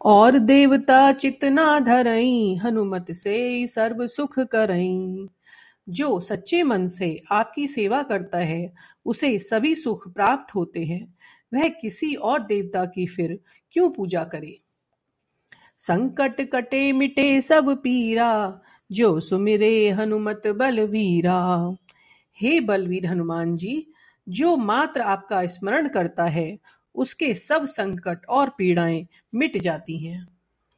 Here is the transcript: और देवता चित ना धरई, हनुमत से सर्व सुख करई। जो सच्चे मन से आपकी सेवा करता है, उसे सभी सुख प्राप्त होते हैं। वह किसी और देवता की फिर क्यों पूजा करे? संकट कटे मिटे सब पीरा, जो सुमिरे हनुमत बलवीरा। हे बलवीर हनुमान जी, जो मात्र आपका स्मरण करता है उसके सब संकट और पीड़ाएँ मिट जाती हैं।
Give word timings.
और 0.00 0.38
देवता 0.38 1.12
चित 1.12 1.44
ना 1.44 1.80
धरई, 1.80 2.56
हनुमत 2.56 3.12
से 3.12 3.66
सर्व 3.66 4.06
सुख 4.06 4.38
करई। 4.38 5.28
जो 5.88 6.20
सच्चे 6.20 6.62
मन 6.62 6.86
से 6.86 7.22
आपकी 7.32 7.66
सेवा 7.66 8.02
करता 8.02 8.38
है, 8.38 8.72
उसे 9.06 9.38
सभी 9.38 9.74
सुख 9.74 10.14
प्राप्त 10.14 10.54
होते 10.54 10.84
हैं। 10.84 11.14
वह 11.54 11.68
किसी 11.68 12.14
और 12.14 12.42
देवता 12.42 12.84
की 12.84 13.06
फिर 13.06 13.40
क्यों 13.72 13.90
पूजा 13.90 14.24
करे? 14.24 14.60
संकट 15.78 16.50
कटे 16.50 16.92
मिटे 16.92 17.40
सब 17.40 17.82
पीरा, 17.82 18.60
जो 18.92 19.20
सुमिरे 19.20 19.90
हनुमत 19.90 20.42
बलवीरा। 20.46 21.76
हे 22.40 22.60
बलवीर 22.60 23.06
हनुमान 23.06 23.56
जी, 23.56 23.86
जो 24.28 24.56
मात्र 24.56 25.00
आपका 25.00 25.46
स्मरण 25.46 25.88
करता 25.88 26.24
है 26.24 26.58
उसके 26.94 27.34
सब 27.34 27.64
संकट 27.64 28.26
और 28.26 28.50
पीड़ाएँ 28.50 29.06
मिट 29.34 29.56
जाती 29.56 29.98
हैं। 29.98 30.39